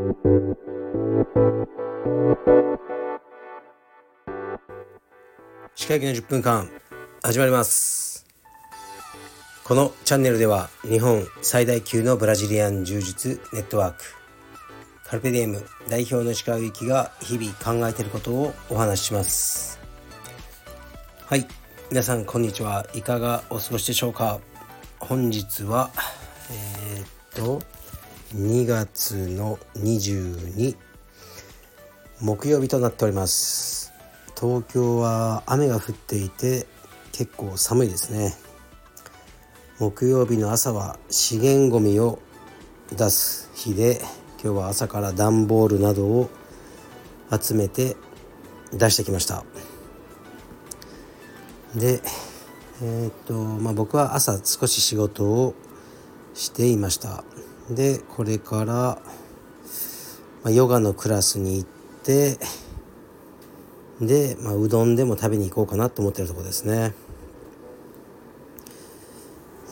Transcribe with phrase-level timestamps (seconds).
[0.00, 0.06] 歯
[5.88, 6.70] 科医の10分間
[7.22, 8.24] 始まります。
[9.62, 14.02] このチャンネルでは日本最大級のブラジリアン柔術ネットワーク
[15.04, 19.78] カルペディエム代表の石川由紀が日々考えていることをお話しします。
[21.26, 21.46] はい
[21.90, 22.86] 皆さんこんにちは。
[22.94, 24.40] いかがお過ごしでしょうか？
[24.98, 25.90] 本日は
[26.50, 27.08] えー、っ
[27.44, 27.60] と
[28.34, 30.76] 2月の22
[32.20, 33.92] 木曜日となっております。
[34.40, 36.68] 東京は雨が降っていて
[37.10, 38.36] 結構寒いですね。
[39.80, 42.20] 木曜日の朝は資源ごみを
[42.92, 44.00] 出す日で
[44.40, 46.30] 今日は朝から段ボールなどを
[47.32, 47.96] 集めて
[48.72, 49.42] 出してきました。
[51.74, 52.00] で
[52.80, 55.56] えー、っとまあ僕は朝少し仕事を
[56.32, 57.24] していました。
[57.70, 59.00] でこれから、ま
[60.46, 61.68] あ、ヨガのクラスに行っ
[62.02, 62.38] て
[64.00, 66.94] で、まあ、うどんでも食べに行こうかなと思ってるとこですね。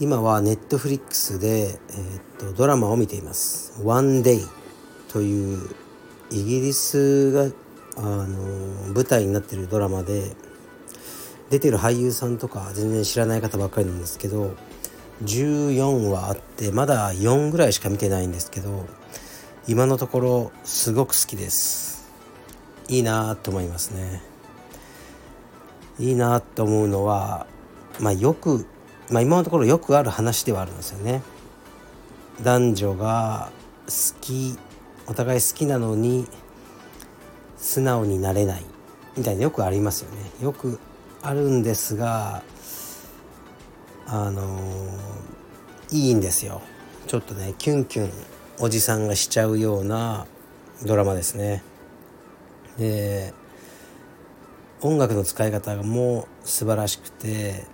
[0.00, 4.46] 今はネットフリックスで、えー、っとドラマを見ています「One Day」
[5.10, 5.68] という
[6.30, 7.50] イギリスが
[7.96, 10.36] あの舞台になってるドラマで
[11.50, 14.54] 出てる俳優さんとか全然知らない方ばっかりなんですけど
[15.24, 18.86] 14話あってまだ4ぐらいしか見てないんですけど
[19.66, 22.08] 今のところすごく好きです。
[22.88, 24.22] いいなと思いますね。
[25.98, 27.46] いいなと思うのは
[28.00, 28.66] まあよく
[29.10, 31.22] まあ今のところよくある話ではあるんですよね。
[32.42, 33.50] 男女が
[33.86, 34.56] 好き
[35.06, 36.26] お互い好きなのに
[37.58, 38.64] 素直になれない
[39.16, 40.30] みたいなよくありますよね。
[40.40, 40.78] よく
[41.22, 42.42] あるんですが
[44.10, 46.62] あのー、いいんですよ。
[47.06, 48.10] ちょっとねキュンキュン
[48.58, 50.26] おじさんがしちゃうような
[50.86, 51.62] ドラマですね。
[52.78, 53.34] で
[54.80, 57.66] 音楽の使い方も素晴らしくて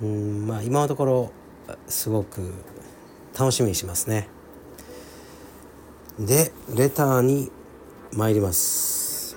[0.00, 1.32] うんまあ今のところ
[1.88, 2.52] すごく
[3.38, 4.28] 楽しみにしますね。
[6.18, 7.50] でレターに
[8.12, 9.36] 参ります。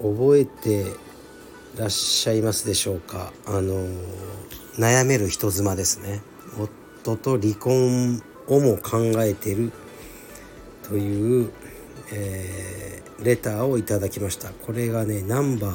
[0.00, 0.92] 覚えて
[1.76, 3.32] らっしゃいますでしょうか？
[3.46, 6.20] あのー悩める人妻ですね。
[7.04, 9.72] 夫と離婚をも考えてる
[10.82, 11.50] という、
[12.12, 14.50] えー、レターをいただきました。
[14.50, 15.72] これがねナンバ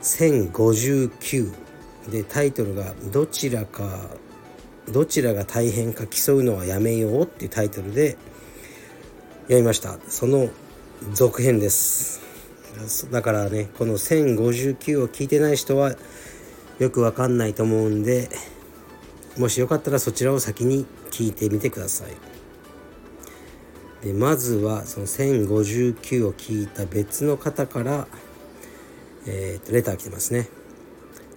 [0.00, 1.52] ー1059
[2.10, 4.10] でタイトルが「どちらか
[4.90, 8.16] どちらが大変か競うのはやめよう」っていうタイトルで
[9.44, 9.98] 読みました。
[10.08, 10.48] その
[11.14, 12.20] 続編です。
[13.10, 15.94] だからねこの1059を聞いてない人は
[16.80, 18.28] よくわかんないと思うんで
[19.38, 22.10] もしよかったらそちらを先に聞いてみてください。
[24.04, 28.08] でまずはその1059を聞いた別の方から、
[29.26, 30.48] えー、とレター来てますね。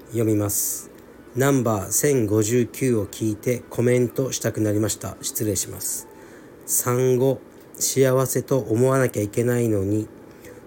[0.07, 0.89] 読みます。
[1.35, 5.17] ナンバー1059を聞いてコメントしたくなりました。
[5.21, 6.07] 失礼します。
[6.65, 7.41] 産後
[7.75, 10.07] 幸せと思わなきゃいけないのに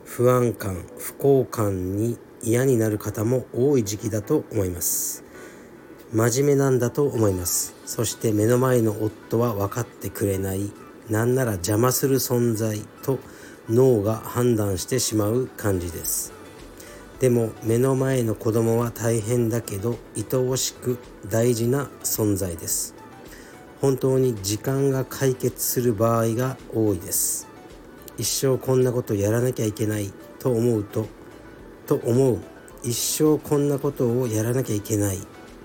[0.04, 5.24] 不安感不幸感に嫌になる方も多い時期だと思います。
[6.12, 7.74] 真面目なんだと思います。
[7.84, 10.70] そして目の前の夫は分かってくれない。
[11.10, 13.19] なんなら邪魔する存在と
[13.69, 16.32] 脳が判断してしまう感じです。
[17.19, 20.98] でも目の前の子供は大変だけど愛おしく
[21.28, 22.94] 大事な存在です。
[23.80, 27.48] 本当に時間が解決する場合が多いです。
[28.18, 31.08] 一生こんなことやらなきゃいけないと思うと
[31.86, 32.38] と思う。
[32.82, 35.19] 一生こんなことをやらなきゃいけない。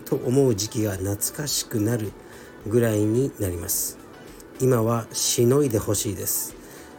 [0.05, 2.11] と思う時期が懐かしくなる
[2.67, 3.97] ぐらいになります。
[4.59, 6.53] 今はしのいでほしいです。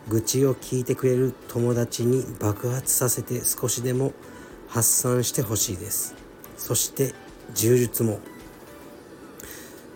[0.09, 4.13] 愚痴を聞いてくれる友達に爆発させて少しでも
[4.67, 6.15] 発散してほしいです。
[6.57, 7.15] そして
[7.55, 8.19] 柔術も。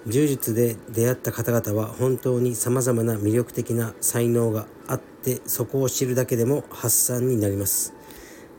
[0.07, 7.96] 柔術で出会った方々は本当に様々な魅力的な才能があってそこを知るだけでも発散になります。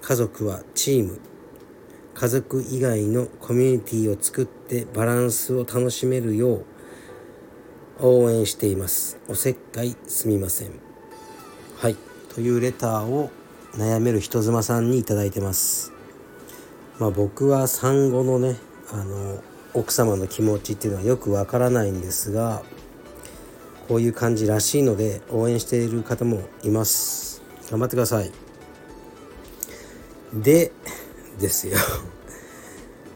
[0.08, 1.20] 家族はチーム。
[2.14, 6.64] 家族以外のコミュニティを作ってバランスを楽しめるよ
[8.00, 9.20] う応援しています。
[9.28, 10.70] おせっかいすみません。
[11.76, 11.98] はい。
[12.34, 13.32] というレターを
[13.74, 15.92] 悩める人妻さんに頂いてます。
[17.00, 18.56] まあ僕は産後のね
[18.94, 19.44] あの
[19.74, 22.64] 奥様の気持ちっていうのはよくわからないんですが
[23.90, 27.42] こういう感じらしいので応援している方もいます。
[27.70, 28.47] 頑張ってください。
[30.34, 30.72] で
[31.40, 31.78] ですよ。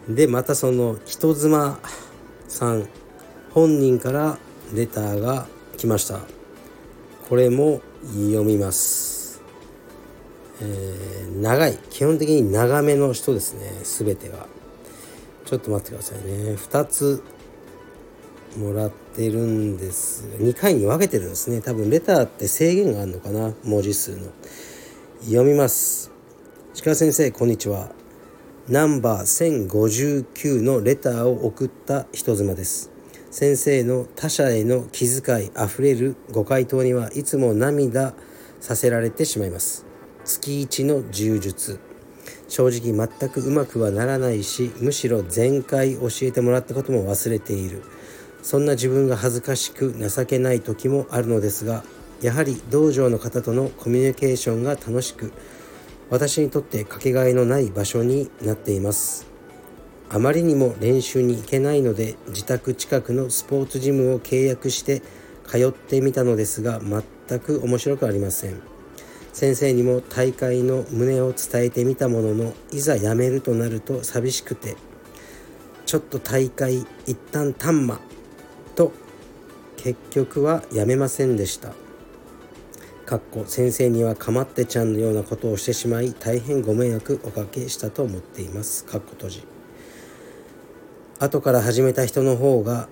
[0.08, 1.80] でまたその人妻
[2.48, 2.88] さん
[3.54, 4.38] 本人から
[4.74, 5.48] レターが
[5.78, 6.20] 来ました。
[7.28, 9.42] これも読みます、
[10.62, 11.78] えー、長い。
[11.90, 13.72] 基本的に長めの人ですね。
[13.84, 14.48] 全ては
[15.46, 16.56] ちょっと待ってくださいね。
[16.56, 17.24] 2つ
[18.58, 21.62] もらってるんです2回に分けてるんですね。
[21.62, 23.54] 多分レターって制限があるのかな。
[23.64, 24.28] 文字数の。
[25.24, 26.11] 読みます。
[26.84, 27.92] 鹿先生こんにちは。
[28.68, 32.90] ナンバー1059のレターを送った人妻です。
[33.30, 38.16] 先生の他者への気遣いあふれるご回答にはいつも涙
[38.60, 39.86] させられてしまいます。
[40.26, 41.80] 月一の柔術。
[42.48, 47.84] 正直全くうまくはならないしむしろ前回教えてもらったことも忘れている。
[48.42, 51.84] そんな自分が恥ずかしく情けない時もあるのですが
[52.24, 55.32] やはり道場の方とのコミュニケーションが楽しく
[56.12, 59.26] 私にとってかけがえのない場所になっています。
[60.10, 65.02] あまりにも練習に行けないので自宅近くのスポーツジムを契約して
[65.48, 68.62] 通ってみたのですが全く面白くありません。
[69.32, 74.76] 先生にも大会の旨を伝えてみたもののいざ辞めるとなると寂しくて
[75.86, 78.02] ちょっと大会一旦タンマ
[78.76, 78.92] と
[79.78, 81.72] 結局は辞めませんでした。
[83.12, 88.86] かっこ先生にはかまってちゃんのようなことをしてしまい大変ご迷惑おかけしたと思っています。
[88.86, 89.44] かっこ閉じ。
[91.20, 92.88] 後から始めた人の方が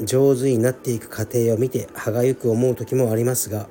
[0.00, 3.66] 上手になっていく過程を見て歯がゆく思う時もありますが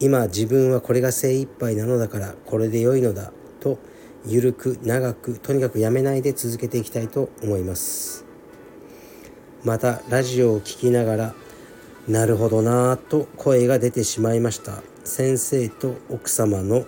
[0.00, 3.30] 今自分はこれが精一杯なのだからこれで良いのだ
[3.60, 3.78] と
[4.24, 8.24] 緩く長くとにかくやめないで続けていきたいと思います。
[9.64, 11.34] またラジオを聴きながら
[12.08, 14.82] なるほどなぁと声が出てしまいました。
[15.04, 16.84] 先生と奥様の、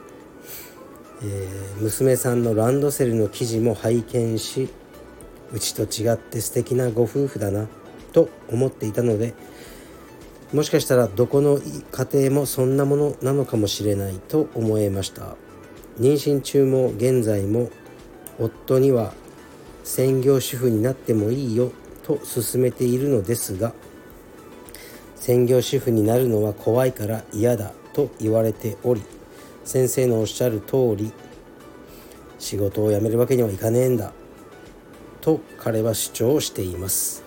[1.22, 4.68] えー、娘さんのランドセルの記事も拝見し
[5.52, 7.68] うちと違って素敵なご夫婦だな
[8.12, 9.34] と思っていたので
[10.52, 15.36] もしかしたらどこの家庭もそんなものなのかもしれないと思えました。
[15.98, 17.70] 妊娠中も現在も
[18.38, 19.12] 夫には
[19.84, 21.70] 専業主婦になってもいいよ
[22.02, 23.72] と勧めているのですが
[25.24, 29.00] 専業主婦になるのは怖いから嫌だと言われており
[29.64, 31.14] 先生のおっしゃる通り
[32.38, 34.12] 仕事を辞めるわけにはいかねえんだ
[35.22, 37.24] と彼は主張しています。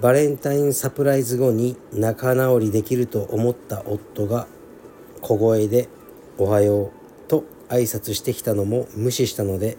[0.00, 4.48] バレンタインサプライズ後に仲直りできると思った夫が
[5.20, 5.88] 小声で
[6.36, 6.90] 「おはよう」
[7.30, 9.76] と挨拶してきたのも無視したので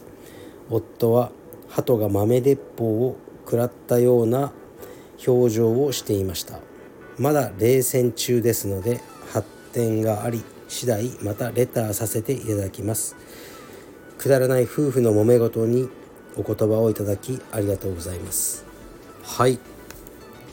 [0.70, 1.32] 夫は
[1.68, 4.54] 鳩が豆鉄砲を食らったような
[5.26, 6.60] 表情をしていました。
[7.18, 9.02] まだ冷戦中ですので
[9.32, 13.16] 発展があり次第またレターさせていただきます。
[14.18, 15.90] くだらない夫婦の揉め事に
[16.38, 18.66] お言葉をいただきありがとうございます。
[19.24, 19.60] はい。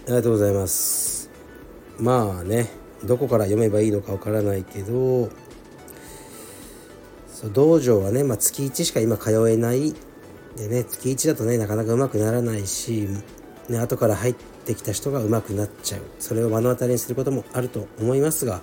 [0.07, 1.31] ありがとうございます。
[1.99, 2.71] まあね
[3.05, 5.31] どこから読めばいいのかわからないけど
[7.29, 9.95] そう道場はね、まあ、月1しか今通えない。
[10.57, 13.09] でね月1だとねなかなかうまくならないし、
[13.69, 16.03] ね、後から入ってってきた人が上手くなっちゃう。
[16.19, 18.61] それを目の当たりにすることもあると思いますが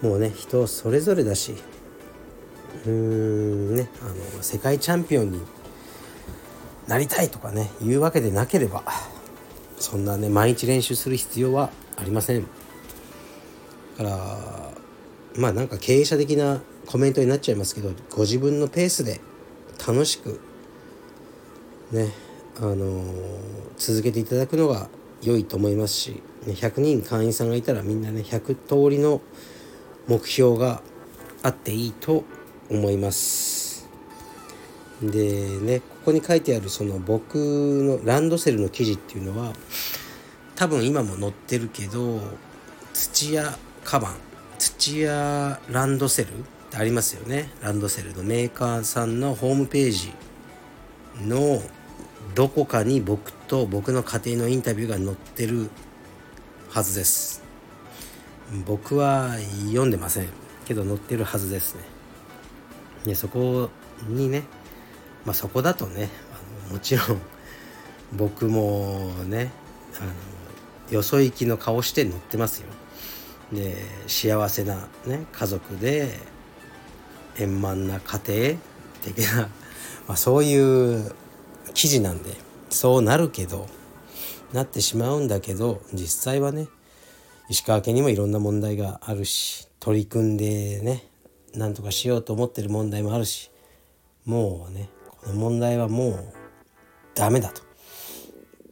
[0.00, 1.56] もうね人それぞれだし
[2.86, 5.40] うーんねあの世界チャンピオンに
[6.86, 8.84] なりたいとかね言うわけでなければ
[9.76, 12.46] そんなね毎日練習する必要はありません。
[13.98, 14.70] だから
[15.36, 19.20] まあなんか経営者的なコメントになっちゃいますけどご自分のペースで
[19.84, 20.40] 楽しく
[21.90, 22.12] ね
[22.58, 23.04] あのー、
[23.78, 24.88] 続けていただくのが
[25.22, 29.20] 良いと思いますし100人会員さんがいたらみんなね100通りの
[30.06, 30.82] 目標が
[31.42, 32.24] あっていいと
[32.70, 33.88] 思います。
[35.02, 39.52] でねここに書いてあるその僕のランドセルの記事っていうのは
[40.54, 42.20] 多分今も載ってるけど
[42.92, 44.16] 土屋カバン
[44.58, 47.50] 土屋ランドセルってありますよね。
[47.60, 50.12] ランドセルのメーカーさんのホームページ
[51.22, 51.60] の
[52.34, 55.70] どこかに僕と僕の家庭のインタビューが載ってる
[56.70, 57.42] はずです。
[58.66, 60.28] 僕は読んでません。
[60.64, 61.82] けど載ってるはずですね。
[63.04, 63.70] でそこ
[64.08, 64.44] にね
[65.24, 67.20] まあそこだとねあのもちろん
[68.12, 69.52] 僕もね
[70.00, 70.12] あの
[70.90, 72.68] よそ行きの顔して載ってますよ。
[73.52, 73.76] で
[74.06, 76.18] 幸せな、ね、家族で
[77.38, 78.58] 円満な家庭
[79.02, 79.42] 的な、
[80.08, 81.14] まあ、そういう
[81.74, 82.30] 記事なんで
[82.70, 83.66] そうなるけど
[84.52, 86.68] なってしまうんだけど実際はね
[87.48, 91.04] 石川県にもいろんな問題があるし取り組んでね
[91.54, 93.50] なんとかしようと思ってる問題もあるし
[94.24, 94.88] もうね
[95.22, 96.34] この問題はもう
[97.14, 97.62] ダメだと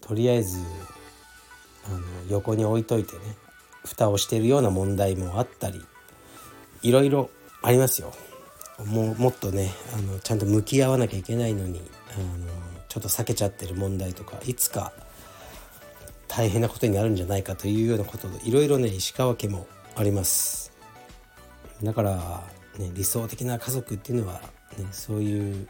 [0.01, 0.59] とりあえず
[1.87, 3.21] あの横に置いといてね
[3.85, 5.83] 蓋をしてるような問題もあったり
[6.83, 7.31] いろいろ
[7.63, 8.13] ありますよ。
[8.87, 11.81] もうもっとねあのちゃんと向き合わなきゃいけないのに
[12.15, 14.93] あのちょっと避けちゃってる問題とかいつか
[16.29, 20.75] 大変なことになるんじゃないかというようなこといろいろね石川家もあります。
[21.83, 22.43] だから、
[22.77, 24.43] ね、理想的な家族っていうのは、
[24.77, 25.69] ね、そういう、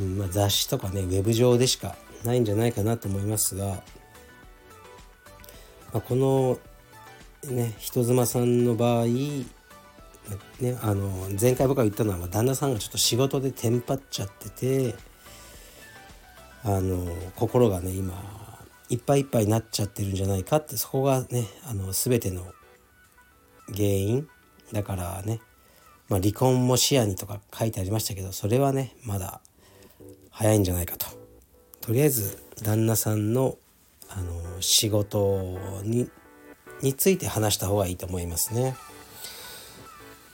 [0.00, 3.82] うんまあ、雑誌とかねウェブ上でしかないんじゃないかなと思いますが、ま
[5.94, 6.58] あ、この
[7.48, 9.06] ね人妻さんの場合
[10.60, 15.09] ね、あの前回僕が言ったのは旦那さんがちょっと仕事でテンパっちゃってて
[16.62, 18.14] あの心がね今
[18.88, 22.44] いっぱいいっぱいになっちゃってるんじゃないかってそこがねあの全ての
[23.68, 24.28] 原因
[24.72, 25.40] だからね、
[26.08, 29.40] まあ、離婚も視野にとか書いてありましたけどそれはねまだ
[30.30, 31.06] 早いんじゃないかと。
[31.80, 33.56] とりあえず旦那さんの
[34.08, 36.10] あの仕事に
[36.82, 38.74] について話した方がいいと思いますね。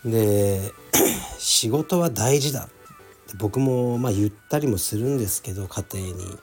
[0.04, 0.72] で
[1.38, 2.68] 仕事は大事だ。
[3.34, 6.38] 僕もまあ言ったりもするんですけど家庭に。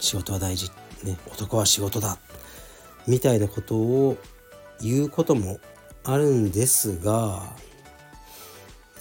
[0.00, 0.70] 仕事は大事、
[1.02, 2.18] ね、男は仕事だ。
[3.06, 4.16] みたいなことを
[4.80, 5.58] 言うことも
[6.04, 7.42] あるんですが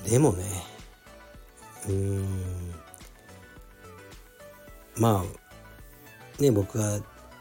[0.10, 0.44] でもね
[1.88, 2.26] うーん。
[4.96, 7.00] まあね僕が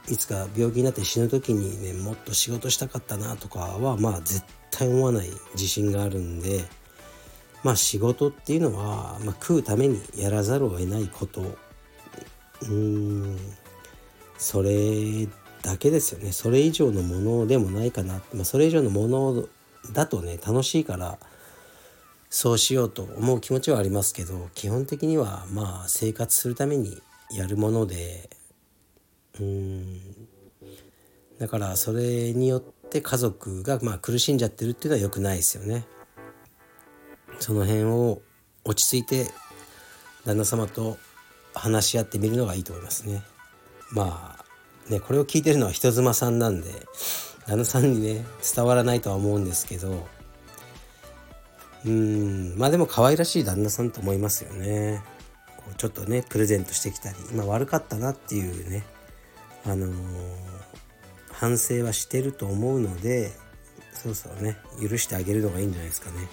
[0.09, 6.65] いつか病気になって死ぬ時にねもっと仕事したかったなとかはまあ絶対思わない自信があるんで
[7.63, 11.57] まあ仕事っていうのは、まあ、食うためにやらざるを得ないこと。
[12.63, 13.37] うん。
[14.39, 15.27] それ
[15.63, 16.33] だけですよね。
[16.33, 19.49] それ以上のものでもないかな、まあ、それ以上のもの
[19.93, 21.19] だとね楽しいから
[22.31, 28.31] そうしようと思う気持ちはありますけど基本的にはまあ生活するためにやるもので
[29.41, 30.01] うん。
[31.39, 35.85] だからそれによって家族がまあ苦しんじゃってるっていうのは良くないですよね。
[37.47, 38.23] その辺を
[38.65, 39.31] 落ち着いて
[40.25, 40.99] 旦那様と
[41.55, 43.23] 話し合ってみるのがいいと思いますね。
[43.93, 46.71] まあねこれを聞いてるのは人妻さんなんで
[47.47, 50.09] 旦那さんにね伝わらないとは思うんですけど
[51.85, 55.05] うんまあでも可愛らしい旦那さんと思いますよね。
[55.57, 58.83] こうちょっとねプレゼントしてきたり今悪かったなっていうね
[59.65, 59.93] あのー、
[61.31, 63.31] 反省はしてると思うので
[63.93, 66.26] そろそろね許してあげるのがいいんじゃないですかね。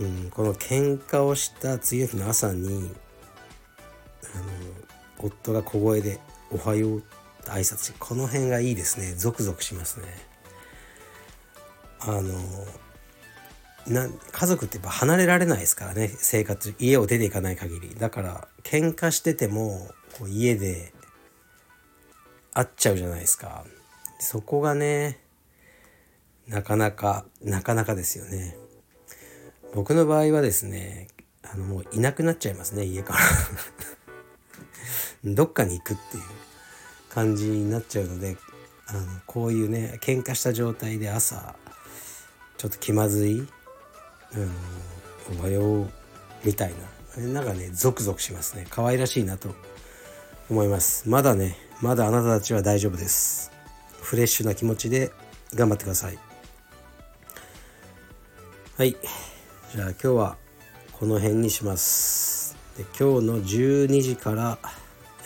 [0.00, 2.90] うん、この喧嘩をした次の日の朝に
[4.34, 4.44] あの
[5.18, 6.18] 夫が小声で
[6.50, 7.00] 「おはよう」っ
[7.44, 9.14] て挨拶しこの辺がいいですね。
[9.14, 10.06] ゾクゾクしますね。
[12.00, 12.32] あの
[13.86, 16.08] な家族ってやっぱ離れられないですからね。
[16.08, 17.94] 生活家を出ていかない限り。
[17.94, 20.92] だから喧嘩しててもこう家で
[22.52, 23.64] 会っちゃうじゃないですか。
[24.18, 25.18] そこがね
[26.46, 28.56] なかなかなかなかですよね。
[29.74, 31.08] 僕の場合はですね
[31.42, 33.20] あのもういなくなっちゃいますね家から。
[35.34, 36.22] どっかに行くっていう
[37.10, 38.36] 感じになっちゃうので
[38.86, 41.54] あのこういうね喧嘩した状態で朝
[42.56, 43.40] ちょっと気まずい
[44.32, 44.40] 「う
[45.34, 45.90] ん、おはよう」
[46.44, 47.00] みたいな。
[47.18, 48.66] なんかねゾクゾクしますね。
[48.70, 49.54] 可愛らしいなと
[50.48, 51.08] 思います。
[51.08, 53.50] まだねまだあなたたちは大丈夫です。
[54.00, 55.12] フレッシュな気持ちで
[55.54, 56.18] 頑張ってください。
[58.76, 58.96] はい。
[59.72, 60.36] じゃあ今日は
[60.98, 62.56] この辺にします。
[62.76, 64.58] で今日の12時から、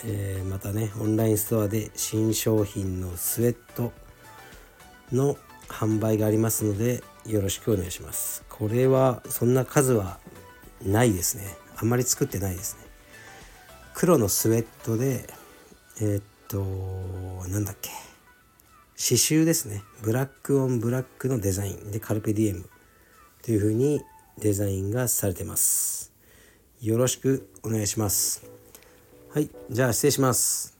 [0.03, 3.91] えー、またねオンラインストアで新商品のスウェット
[5.11, 5.35] の
[5.67, 8.43] 販売がありますのでよろしくお願いします。
[8.47, 10.19] これはそんな数は
[10.85, 11.57] ないですね。
[11.77, 12.85] あんまり作ってないですね。
[13.95, 15.27] 黒のスウェットで
[15.99, 16.59] えー、っと
[17.49, 17.89] なんだっけ。
[18.95, 19.81] 刺繍ですね。
[20.03, 21.89] ブラックオンブラックのデザイン。
[21.89, 22.69] でカルペディエム。
[23.41, 24.01] という風に
[24.39, 26.11] デザインがされてます。
[26.81, 28.43] よろしくお願いします。
[29.33, 30.74] はいじゃあ失礼します。